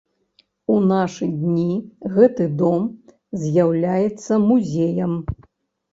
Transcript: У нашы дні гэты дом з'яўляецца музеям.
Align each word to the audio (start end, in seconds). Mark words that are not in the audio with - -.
У 0.75 0.77
нашы 0.91 1.27
дні 1.41 1.75
гэты 2.15 2.47
дом 2.61 2.89
з'яўляецца 3.45 4.43
музеям. 4.51 5.13